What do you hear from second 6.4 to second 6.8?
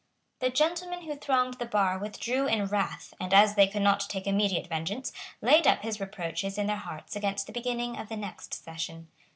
in their